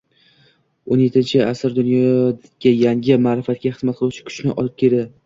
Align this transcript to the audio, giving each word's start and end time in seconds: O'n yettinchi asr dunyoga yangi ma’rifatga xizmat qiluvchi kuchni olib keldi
O'n 0.95 1.01
yettinchi 1.01 1.41
asr 1.47 1.75
dunyoga 1.79 2.71
yangi 2.77 3.19
ma’rifatga 3.27 3.73
xizmat 3.77 4.01
qiluvchi 4.01 4.25
kuchni 4.31 4.57
olib 4.57 4.75
keldi 4.83 5.07